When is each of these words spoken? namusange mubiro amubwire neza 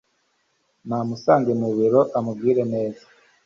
namusange 0.87 1.51
mubiro 1.61 2.01
amubwire 2.17 2.61
neza 2.73 3.03